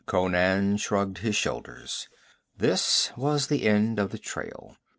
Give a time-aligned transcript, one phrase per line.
[0.07, 2.09] Conan shrugged his shoulders.
[2.57, 4.75] This was the end of the trail.